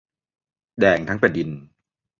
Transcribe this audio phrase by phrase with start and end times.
[0.79, 1.49] แดงทั้งแผ่นดิน